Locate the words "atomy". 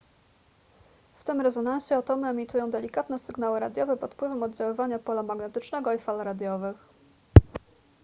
1.95-2.27